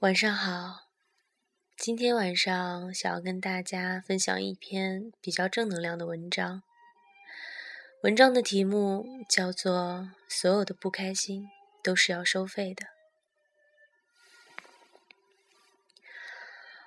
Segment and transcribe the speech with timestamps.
[0.00, 0.82] 晚上好，
[1.76, 6.62] 今天晚上想要跟大家分享一篇比较正能量的文章。
[8.04, 9.72] 文章的题目叫做
[10.28, 11.48] 《所有的不开心
[11.82, 12.86] 都是要收费的》。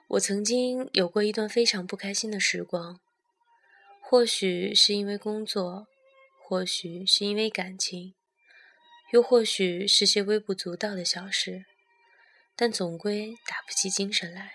[0.07, 3.01] 我曾经有过一段非常不开心的时光，
[3.99, 5.85] 或许是因为工作，
[6.41, 8.13] 或许是因为感情，
[9.11, 11.65] 又或许是些微不足道的小事。
[12.61, 14.53] 但总归打不起精神来，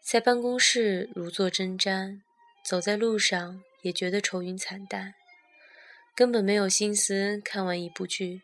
[0.00, 2.20] 在办公室如坐针毡，
[2.64, 5.12] 走在路上也觉得愁云惨淡，
[6.14, 8.42] 根本没有心思看完一部剧，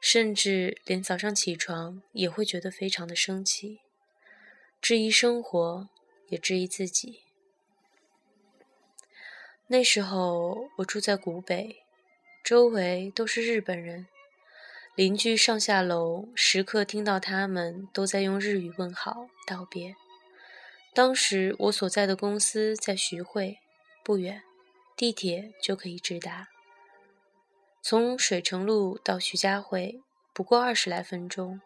[0.00, 3.78] 甚至连早上起床也会觉得非常的生气，
[4.80, 5.88] 质疑生活，
[6.30, 7.22] 也质疑自己。
[9.68, 11.84] 那时候我住在古北，
[12.42, 14.08] 周围都是日本人。
[14.94, 19.96] 邻居上下楼，时刻听到他们都在用日语问好道别。
[20.92, 23.56] 当时我所在的公司在徐汇，
[24.04, 24.42] 不远，
[24.94, 26.48] 地铁就可以直达。
[27.80, 30.02] 从水城路到徐家汇
[30.34, 31.62] 不过二十来分钟，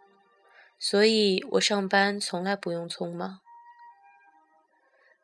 [0.79, 3.41] 所以我上班从来不用匆忙。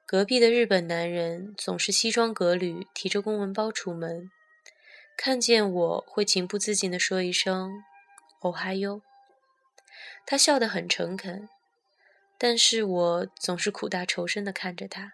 [0.05, 4.29] 隔壁的日本男人总是西装革履，提着公文包出门，
[5.17, 7.71] 看见我会情不自禁地说一声。
[8.43, 9.03] 哦哈哟，
[10.27, 11.49] 他笑得很诚恳，
[12.37, 15.13] 但是我总是苦大仇深地看着他，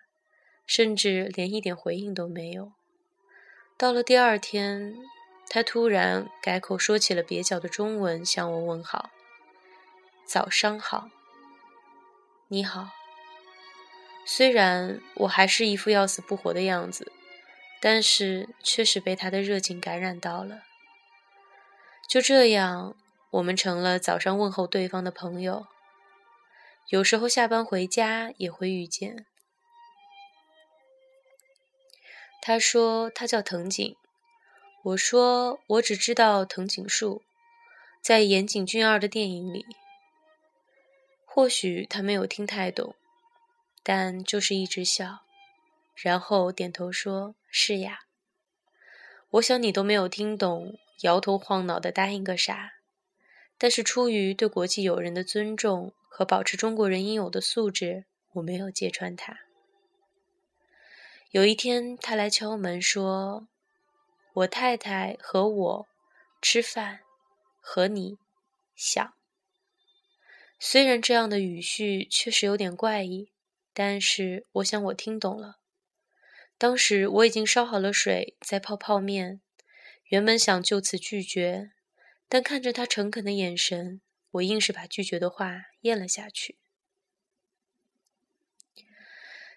[0.67, 2.73] 甚至连一点回应都没有。
[3.77, 4.97] 到了第二天，
[5.49, 9.11] 他突然改口说起了蹩脚的中文向我问好
[10.27, 11.11] ：“早上好，
[12.49, 12.93] 你好。”
[14.25, 17.13] 虽然我还是一副要死不活的样子，
[17.81, 20.63] 但是确实被他的热情感染到了。
[22.09, 22.97] 就这样。
[23.31, 25.67] 我们成了早上问候对方的朋友，
[26.89, 29.27] 有时候下班回家也会遇见。
[32.41, 33.95] 他说他叫藤井，
[34.83, 37.23] 我说我只知道藤井树，
[38.01, 39.67] 在岩井俊二的电影里。
[41.27, 42.97] 或许他没有听太懂，
[43.83, 45.21] 但就是一直笑，
[45.95, 47.99] 然后点头说是呀。
[49.33, 52.78] 我想你都没有听懂，摇头晃脑的答应个啥？
[53.59, 58.05] 但是出于对国际友人的尊重和保持中国人应有的素质，
[58.35, 59.41] 我没有揭穿他。
[61.33, 63.49] 有一天，他来敲门说
[64.33, 65.89] ：“我太太和我
[66.41, 67.01] 吃饭，
[67.61, 68.17] 和你
[68.77, 69.13] 想。”
[70.61, 73.29] 虽然这样的语序确实有点怪异，
[73.75, 75.59] 但是我想我听懂了。
[76.57, 79.41] 当时我已经烧好了水，在泡泡面，
[80.07, 81.73] 原本想就此拒绝。
[82.29, 84.01] 但看着他诚恳的眼神，
[84.33, 86.59] 我硬是把拒绝的话咽了下去。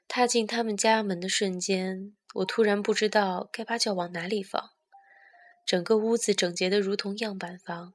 [0.07, 4.71] 踏进他们家门的瞬间，我突然不知道该把脚往哪里放。
[5.65, 7.93] 整个屋子整洁的如同样板房。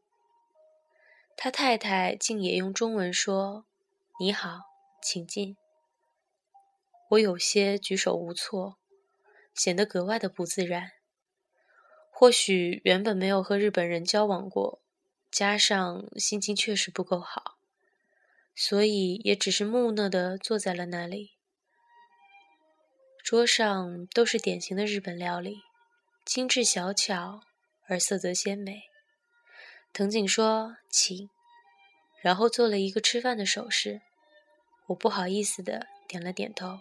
[1.37, 3.67] 他太太竟也用中文说
[4.19, 4.61] ：“你好，
[5.03, 5.57] 请进。”
[7.11, 8.79] 我有些举手无措，
[9.55, 10.93] 显得格外的不自然。
[12.19, 14.81] 或许原本没有和日本人交往过，
[15.31, 17.59] 加上心情确实不够好，
[18.55, 21.33] 所以也只是木讷地坐在了那里。
[23.23, 25.59] 桌上都是典型的日本料理，
[26.25, 27.43] 精致小巧
[27.87, 28.85] 而色泽鲜美。
[29.93, 31.29] 藤井说：“请。”
[32.25, 34.01] 然后做了一个吃饭的手势，
[34.87, 36.81] 我不好意思地点了点头。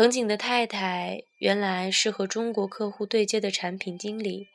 [0.00, 4.48] 藤井的太太原来是和中国客户对接的产品经理，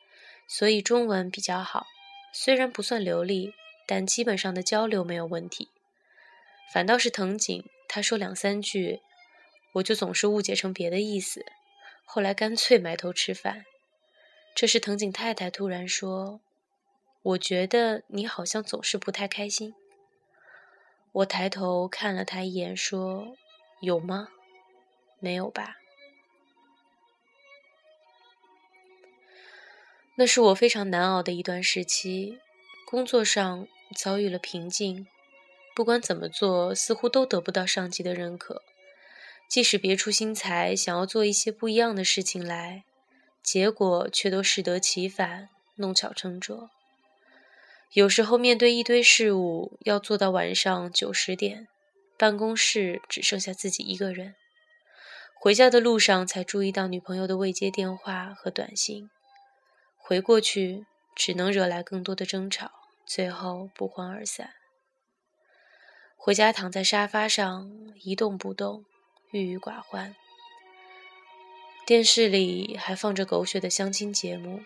[0.48, 1.86] 所以中文比较好。
[2.32, 3.54] 虽然不算流利，
[3.86, 5.68] 但基本上的交流没有问题。
[6.72, 8.98] 反倒是藤井，他说两三句，
[9.74, 11.46] 我就总是误解成别的意思。
[12.04, 13.64] 后来干脆埋头吃饭。
[14.52, 16.40] 这时藤井太太突然说
[17.22, 19.72] ：“我觉得你好像总是不太开心。”
[21.14, 23.36] 我抬头看了他一眼，说
[23.80, 24.30] ：“有吗？”
[25.18, 25.76] 没有吧？
[30.18, 32.38] 那是我非常难熬的一段时期，
[32.86, 35.06] 工作上遭遇了瓶颈，
[35.74, 38.62] 不管怎么做，似乎都得不到上级的认可。
[39.46, 42.84] 即使别出心裁，想要做一些不一样的事情来，
[43.42, 46.70] 结果却都适得其反，弄巧成拙。
[47.92, 51.68] 有时候面对一堆事务，要做到晚上九十点，
[52.16, 54.34] 办公室只剩下自己一个人。
[55.46, 59.08] 回家的路上，才注意到女朋友的未接电话和短信。
[59.96, 62.72] 回过去，只能惹来更多的争吵，
[63.06, 64.54] 最后不欢而散。
[66.16, 67.70] 回家躺在沙发上
[68.02, 68.84] 一动不动，
[69.30, 70.16] 郁郁寡欢。
[71.86, 74.62] 电视里还放着狗血的相亲节目，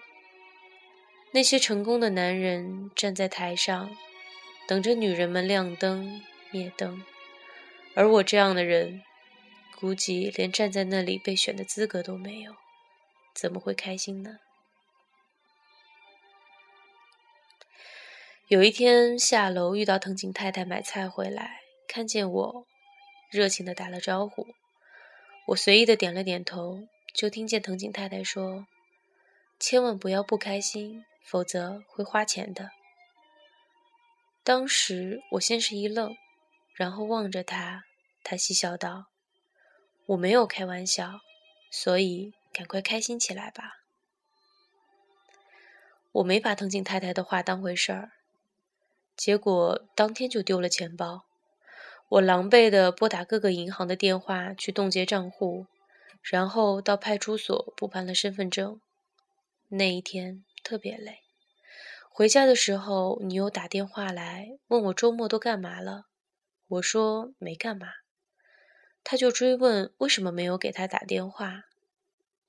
[1.33, 3.95] 那些成功的男人站在台上，
[4.67, 7.05] 等着女人们亮灯灭灯，
[7.95, 9.03] 而我这样的人，
[9.81, 12.55] 估计连站在那里被选的资格都没有，
[13.35, 14.39] 怎么会开心呢？
[18.49, 22.67] 有一天下楼遇到藤井太太买菜回来，看见我，
[23.31, 24.49] 热情的打了招呼。
[25.47, 28.67] 我随意的点了点头，就听见藤井太太说
[29.59, 32.71] ：“千万不要不开心，否则会花钱的。”
[34.45, 36.17] 当时我先是一愣，
[36.75, 37.85] 然后望着他，
[38.23, 39.07] 他嬉笑道
[40.11, 41.21] ：“我没有开玩笑，
[41.71, 43.83] 所以赶快开心起来吧。”
[46.11, 48.11] 我没把藤井太太的话当回事儿。
[49.17, 51.27] 结果当天就丢了钱包，
[52.09, 55.67] 我狼狈地拨打各个银行的电话去冻结账户，
[56.23, 58.81] 然后到派出所补办了身份证。
[59.69, 61.21] 那一天特别累。
[62.09, 66.07] 回家的时候，女友打电话来问我周末都干嘛了，
[66.67, 67.87] 我说没干嘛，
[69.03, 71.65] 他就追问为什么没有给他打电话，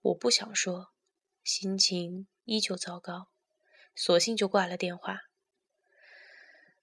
[0.01, 0.91] 我不想说，
[1.43, 3.29] 心情依旧糟糕，
[3.95, 5.21] 索性就挂了电话。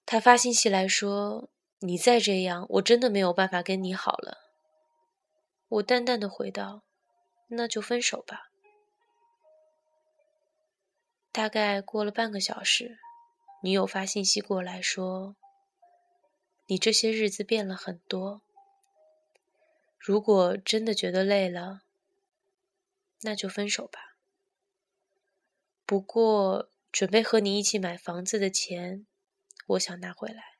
[0.04, 1.50] 他发信息来说
[1.80, 4.38] ：“你再这样，我真的没有办法跟你好了。”
[5.68, 6.82] 我淡淡的回道
[7.48, 8.50] ：“那就分手吧。”
[11.30, 12.98] 大概过了半个小时，
[13.62, 15.36] 女友发信息过来说
[16.66, 18.42] ：“你这些日子变了很多。
[19.98, 21.82] 如果真的觉得累了，
[23.22, 24.16] 那就分手吧。
[25.84, 29.06] 不过，准备和你一起买房子的钱。”
[29.68, 30.56] 我想拿回来。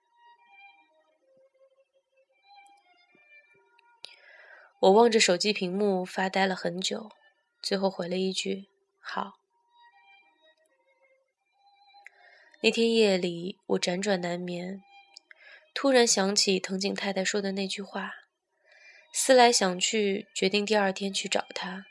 [4.81, 7.11] 我望着手机屏幕发呆了很久，
[7.63, 8.69] 最后回了一句
[9.01, 9.41] ：“好。”
[12.61, 14.83] 那天夜里，我辗转难眠，
[15.73, 18.13] 突然想起藤井太太说的那句话，
[19.13, 21.87] 思来想去，决定第二天去找她。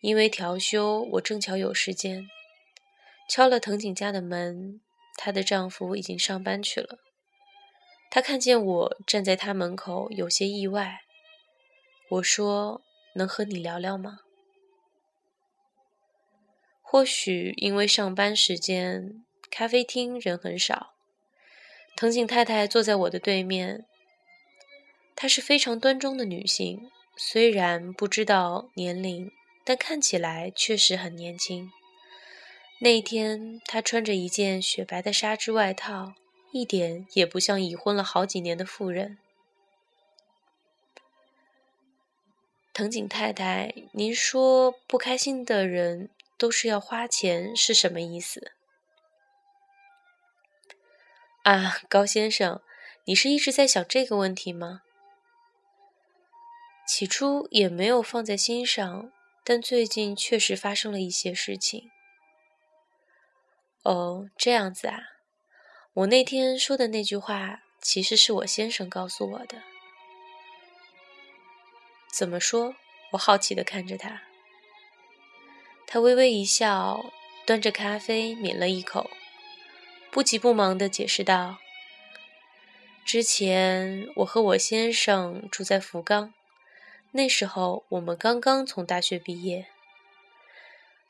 [0.00, 2.28] 因为调休，我正巧有时间，
[3.28, 4.80] 敲了藤井家的门。
[5.16, 6.98] 她的丈夫已经上班去了。
[8.10, 11.00] 她看见我站在她门口，有些意外。
[12.08, 12.82] 我说
[13.16, 14.20] ：“能和你聊聊吗？”
[16.80, 20.94] 或许因为上班时间，咖啡厅人很少。
[21.94, 23.86] 藤井太太坐在我的对面。
[25.14, 29.30] 她是非常端庄的女性，虽然不知道年龄，
[29.64, 31.70] 但看起来确实很年轻。
[32.80, 36.14] 那天，她穿着一件雪白的纱织外套，
[36.52, 39.18] 一点也不像已婚了好几年的妇人。
[42.72, 48.52] 藤井太太，您说不开心的人都是要花钱，是什么意思？
[51.42, 52.62] 啊，高先生，
[53.04, 54.80] 你是一直在想这个问题吗？
[56.92, 59.12] 起初也没有放在心上，
[59.44, 61.88] 但最近确实发生了一些事情。
[63.84, 64.98] 哦，这样子啊！
[65.92, 69.62] 我那天说的那句话，其实是我先生告诉我的。
[72.12, 72.74] 怎么说？
[73.12, 74.22] 我好奇的看着他。
[75.86, 77.12] 他微微一笑，
[77.46, 79.08] 端着咖啡抿了一口，
[80.10, 81.58] 不急不忙的解释道
[83.06, 86.34] ：“之前我和我先生住在福冈，
[87.12, 89.66] 那时候我们刚刚从大学毕业。”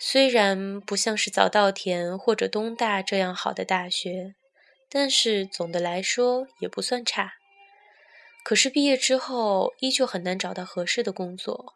[0.02, 4.34] 虽然不像是早稻田或者东大这样好的大学，
[4.88, 7.34] 但是总的来说也不算差。
[8.42, 11.74] 可是毕业之后依旧很难找到合适的工作。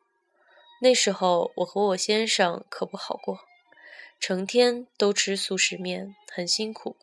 [0.81, 3.41] 那时候我和我先生可不好过，
[4.19, 6.97] 成天都吃速食面，很辛苦。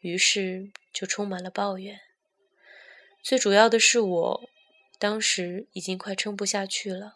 [0.00, 2.00] 于是就充满了抱怨。
[3.22, 4.48] 最主要的是我，
[4.98, 7.14] 当时已经快撑不下去了。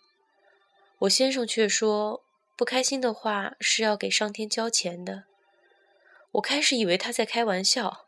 [1.00, 2.24] 我先生却说。
[2.56, 5.26] 不开心的话是要给上天交钱的。
[6.32, 8.06] 我开始以为他在开玩笑，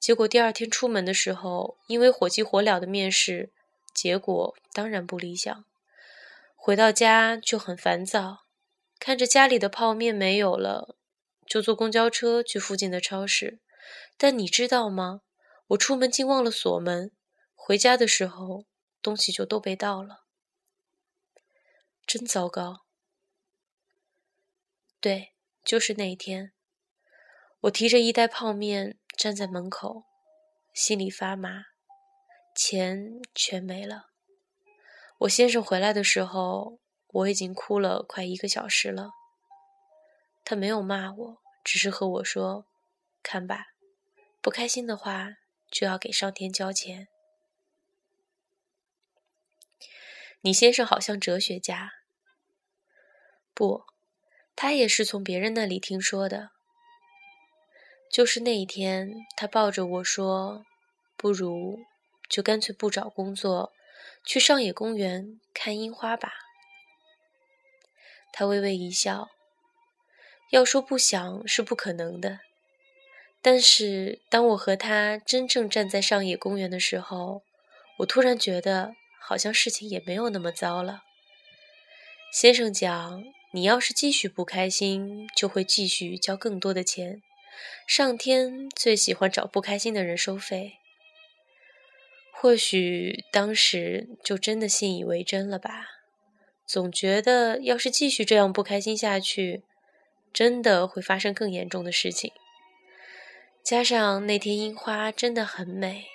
[0.00, 3.52] 结果第二天出门的时候，因为火急火燎的面试，
[3.92, 5.66] 结果当然不理想。
[6.56, 8.46] 回到家就很烦躁，
[8.98, 10.96] 看着家里的泡面没有了，
[11.46, 13.58] 就坐公交车去附近的超市。
[14.16, 15.20] 但你知道吗？
[15.66, 17.10] 我出门竟忘了锁门，
[17.54, 18.64] 回家的时候
[19.04, 20.24] 东西就都被盗了，
[22.06, 22.86] 真糟糕。
[24.98, 26.54] 对，就是那一天，
[27.60, 30.06] 我提着一袋泡面站在门口，
[30.72, 31.66] 心里发麻，
[32.56, 34.06] 钱全没了。
[35.18, 39.10] 我先生回来的时候，我已经哭了快一个小时了。
[40.42, 42.66] 他没有骂我，只是和我说
[43.22, 43.74] ：“看吧，
[44.40, 45.36] 不开心的话
[45.70, 47.08] 就要给上天交钱。”
[50.46, 51.90] 你先生好像哲学家，
[53.54, 53.84] 不，
[54.54, 56.50] 他也是从别人那里听说的。
[58.12, 60.66] 就是那一天，他抱着我说
[61.16, 61.78] ：“不如
[62.28, 63.72] 就干脆不找工作，
[64.22, 66.34] 去上野公园看樱花吧。”
[68.30, 69.30] 他微微一笑。
[70.50, 72.40] 要说不想是不可能的，
[73.40, 77.42] 但是当我和他真正站在上野公园的时候，
[78.00, 78.94] 我突然觉得。
[79.26, 81.02] 好像事情也没有那么糟了。
[82.30, 87.22] 先生讲，你要是继续不开心，就会继续交更多的钱。
[87.86, 90.74] 上天最喜欢找不开心的人收费。
[92.32, 95.86] 或许当时就真的信以为真了吧。
[96.66, 99.62] 总觉得要是继续这样不开心下去，
[100.32, 102.32] 真的会发生更严重的事情。
[103.62, 106.13] 加上那天樱花真的很美。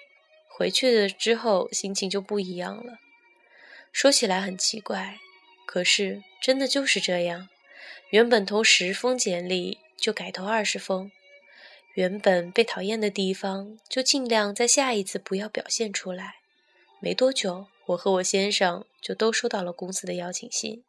[0.59, 2.99] 回去了之后，心情就不一样了。
[3.93, 5.17] 说起来很奇怪，
[5.65, 7.47] 可是真的就是这样。
[8.09, 11.11] 原本投十封简历，就改投二十封；
[11.93, 16.39] 原本被讨厌的地方，就尽量在下一次不要表现出来。
[16.99, 20.83] 没多久，我和我先生就都收到了公司的邀请信。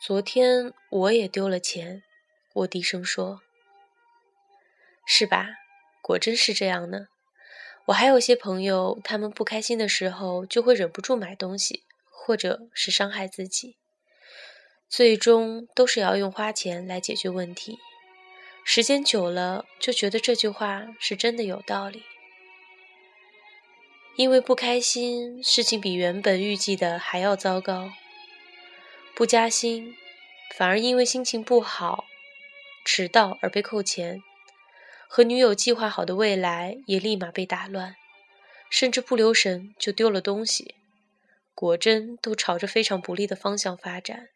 [0.00, 2.02] 昨天我也丢了钱，
[2.54, 3.43] 我低声说。
[5.04, 5.48] 是吧？
[6.02, 7.08] 果真是这样呢。
[7.86, 13.76] 我还有些朋友，他们不开心的时候就会忍不住买东西，或者是伤害自己，
[14.88, 17.78] 最终都是要用花钱来解决问题。
[18.64, 22.04] 时间久了，就觉得这句话是真的有道理。
[24.16, 27.90] 因为不开心，事情比原本预计的还要糟糕。
[29.14, 29.94] 不加薪，
[30.56, 32.06] 反而因为心情不好，
[32.84, 34.22] 迟到而被扣钱。
[35.16, 37.94] 和女友计划好的未来也立马被打乱，
[38.68, 40.74] 甚至不留神就丢了东西，
[41.54, 44.30] 果真都朝着非常不利的方向发展。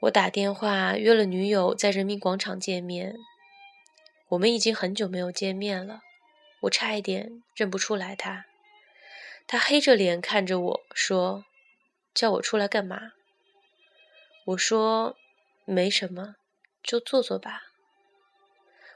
[0.00, 3.16] 我打电话约了女友在人民广场见面，
[4.28, 6.02] 我们已经很久没有见面了，
[6.64, 8.44] 我差一点认不出来她。
[9.46, 11.46] 她黑着脸看着我说
[12.12, 13.12] ：“叫我出来干嘛？”
[14.44, 15.16] 我说。
[15.64, 16.36] 没什么，
[16.82, 17.72] 就坐坐吧。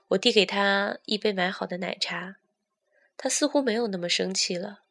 [0.09, 2.37] 我递给他一杯买好的奶茶，
[3.17, 4.83] 他似乎没有那么生气了。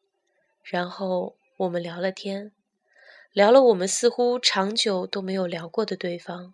[0.64, 2.52] 然后我们聊了天，
[3.32, 6.54] 聊了我们似乎长久都没有聊过的对方。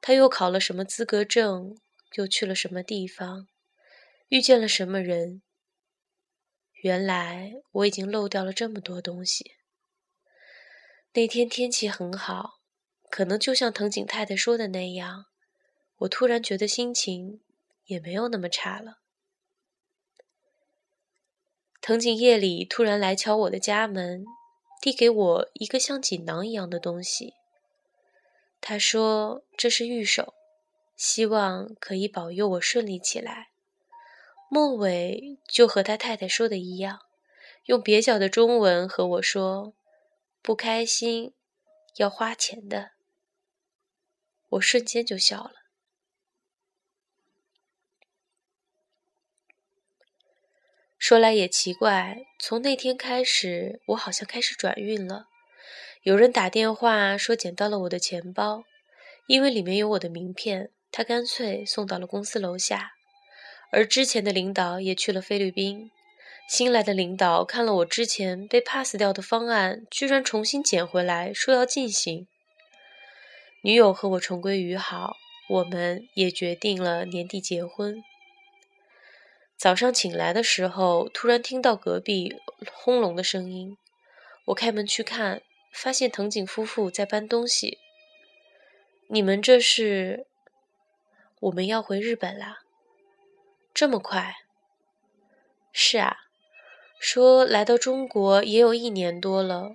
[0.00, 1.76] 他又考了什么资格证，
[2.14, 3.46] 又去了什么地方，
[4.28, 5.42] 遇见了什么人。
[6.82, 9.52] 原来我已经漏掉了这么多东西。
[11.12, 12.53] 那天天气很好。
[13.14, 15.26] 可能就像藤井太太说的那样，
[15.98, 17.40] 我突然觉得心情
[17.84, 18.98] 也没有那么差了。
[21.80, 24.24] 藤井夜里突然来敲我的家门，
[24.82, 27.34] 递给我一个像锦囊一样的东西。
[28.60, 30.34] 他说这是玉手，
[30.96, 33.50] 希望可以保佑我顺利起来。
[34.50, 36.98] 末尾就和他太太说的一样，
[37.66, 39.72] 用蹩脚的中文和我说
[40.42, 41.32] ：“不开心
[41.94, 42.90] 要花钱的。”
[44.54, 45.52] 我瞬间就笑了。
[50.98, 55.26] 说来也奇怪，从那天开始，我好像开始转运了。
[56.02, 58.64] 有人打电话说捡到了我的钱包，
[59.26, 62.92] 因为里面有我的名片，他干脆送到了公司楼下。
[63.70, 65.90] 而之前的领导也去了菲律宾，
[66.48, 72.28] 新来的领导看了我之前被 pass 掉的方案，居然重新捡回来，说要进行。
[73.66, 75.16] 女友和我重归于好，
[75.48, 78.04] 我们也决定了年底结婚。
[79.56, 82.36] 早上醒来的时候，突然听到隔壁
[82.70, 83.78] 轰隆的声音，
[84.48, 85.40] 我开门去看，
[85.72, 87.78] 发现藤井夫妇在搬东西。
[89.08, 90.26] 你们这是？
[91.40, 92.58] 我们要回日本啦？
[93.72, 94.34] 这么快？
[95.72, 96.18] 是啊，
[96.98, 99.70] 说来到中国也有一年多了，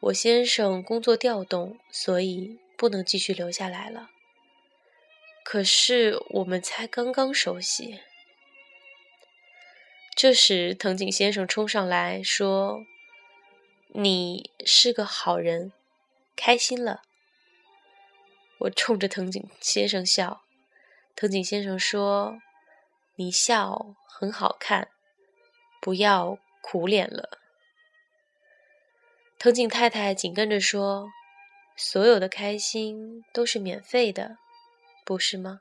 [0.00, 2.58] 我先生工作调动，所以。
[2.80, 4.08] 不能继续留下来了。
[5.44, 8.00] 可是我们才刚刚熟悉。
[10.16, 12.86] 这时，藤井先生冲上来说
[13.92, 15.74] ：“你是个好人，
[16.34, 17.02] 开心了。”
[18.60, 20.40] 我冲着藤井先生笑，
[21.14, 22.40] 藤井先生说
[23.16, 24.88] ：“你笑很好看，
[25.82, 27.38] 不要苦脸了。”
[29.38, 31.10] 藤井太太紧跟着说
[31.82, 34.36] ：“所有的开心都是免费的，
[35.02, 35.60] 不是吗？”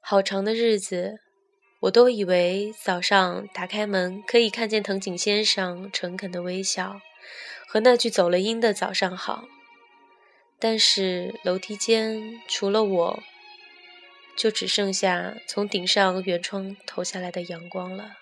[0.00, 1.20] 好长的日子，
[1.80, 6.98] 我都以为早上打开门可以看见藤井先生诚恳的微笑
[7.68, 9.46] 和那句走了音的“早上好”，
[10.58, 13.22] 但是楼梯间除了我，
[14.34, 18.16] 就只剩下从顶上圆窗投下来的阳光了。